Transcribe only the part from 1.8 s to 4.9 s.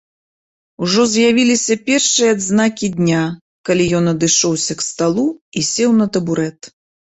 першыя адзнакі дня, калі ён адышоўся к